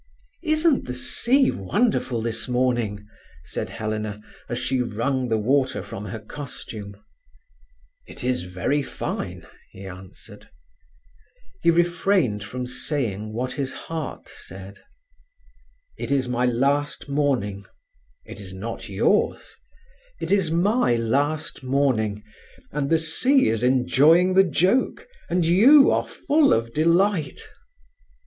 [0.41, 3.07] "Isn't the sea wonderful this morning?"
[3.45, 6.95] asked Helena, as she wrung the water from her costume.
[8.07, 10.49] "It is very fine," he answered.
[11.61, 14.79] He refrained from saying what his heart said:
[15.99, 17.65] "It is my last morning;
[18.25, 19.55] it is not yours.
[20.19, 22.23] It is my last morning,
[22.71, 27.39] and the sea is enjoying the joke, and you are full of delight."